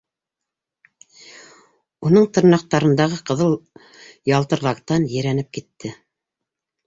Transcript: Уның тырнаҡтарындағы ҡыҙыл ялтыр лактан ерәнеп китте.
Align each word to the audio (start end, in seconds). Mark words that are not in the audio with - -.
Уның 2.07 2.25
тырнаҡтарындағы 2.37 3.19
ҡыҙыл 3.29 3.53
ялтыр 4.31 4.67
лактан 4.69 5.05
ерәнеп 5.19 5.53
китте. 5.59 5.93